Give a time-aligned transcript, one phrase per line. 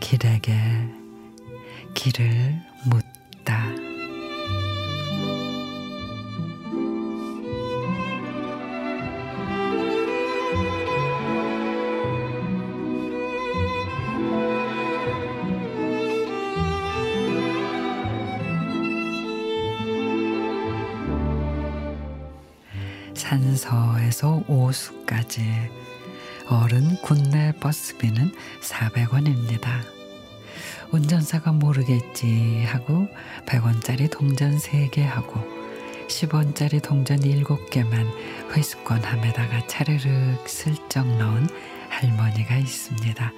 [0.00, 0.52] 길에게
[1.94, 3.11] 길을 묻
[23.32, 25.42] 산서에서 오수까지
[26.48, 29.80] 어른 국내 버스비는 400원입니다.
[30.90, 33.08] 운전사가 모르겠지 하고
[33.46, 35.40] 100원짜리 동전 3개 하고
[36.08, 38.06] 10원짜리 동전 7개만
[38.50, 41.48] 회수권 함에다가 차르륵 슬쩍 넣은
[41.88, 43.32] 할머니가 있습니다.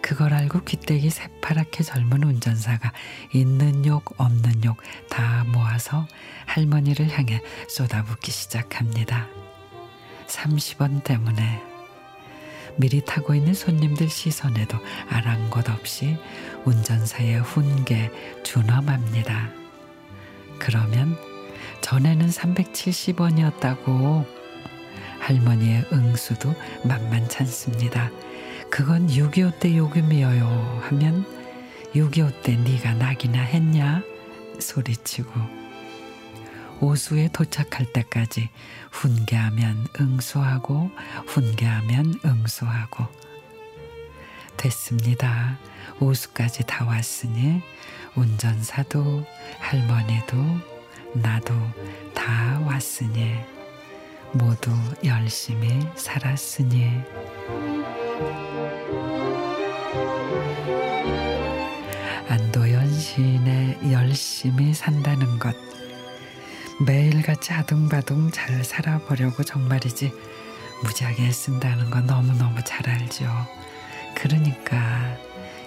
[0.00, 2.94] 그걸 알고 귀때기 새파랗게 젊은 운전사가
[3.34, 4.78] 있는 욕 없는 욕
[5.10, 5.39] 다
[5.80, 6.06] 모아서
[6.46, 9.26] 할머니를 향해 쏟아붓기 시작합니다.
[10.26, 11.62] 30원 때문에
[12.76, 16.16] 미리 타고 있는 손님들 시선에도 아랑곳 없이
[16.64, 18.10] 운전사의 훈계
[18.44, 19.50] 준엄합니다.
[20.58, 21.16] 그러면
[21.80, 24.24] 전에는 370원이었다고
[25.20, 28.10] 할머니의 응수도 만만찮습니다.
[28.70, 31.24] 그건 6.25 때 요금이어요 하면
[31.94, 34.02] 6.25 때 네가 낙이나 했냐
[34.60, 35.59] 소리치고
[36.80, 38.48] 오수에 도착할 때까지
[38.90, 40.90] 훈계하면 응수하고
[41.26, 43.06] 훈계하면 응수하고.
[44.56, 45.58] 됐습니다.
[46.00, 47.62] 오수까지 다 왔으니
[48.14, 49.24] 운전사도
[49.58, 50.36] 할머니도
[51.14, 51.54] 나도
[52.14, 53.36] 다 왔으니
[54.32, 54.70] 모두
[55.04, 57.02] 열심히 살았으니.
[62.28, 65.54] 안도연 시인의 열심히 산다는 것
[66.86, 70.14] 매일같이 아둥바둥 잘 살아보려고 정말이지
[70.82, 73.26] 무지하게 쓴다는 거 너무너무 잘 알죠.
[74.14, 75.14] 그러니까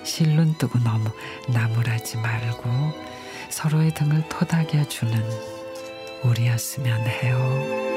[0.04, 1.12] 실눈 뜨고 너무
[1.48, 2.70] 나무라지 말고
[3.50, 5.24] 서로의 등을 토닥여 주는
[6.24, 7.94] 우리였으면 해요.